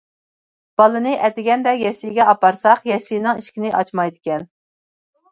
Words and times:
بالىنى 0.81 1.11
ئەتىگەندە 1.25 1.73
يەسلىگە 1.81 2.25
ئاپارساق، 2.31 2.81
يەسلىنىڭ 2.91 3.41
ئىشىكىنى 3.43 3.75
ئاچمايدىكەن. 3.81 4.47